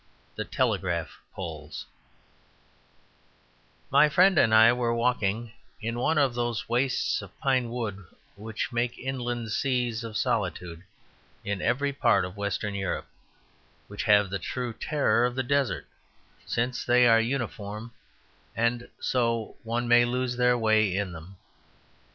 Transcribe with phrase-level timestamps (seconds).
[0.35, 1.85] The Telegraph Poles
[3.91, 8.03] My friend and I were walking in one of those wastes of pine wood
[8.35, 10.81] which make inland seas of solitude
[11.45, 13.05] in every part of Western Europe;
[13.87, 15.85] which have the true terror of a desert,
[16.47, 17.91] since they are uniform,
[18.55, 21.37] and so one may lose one's way in them.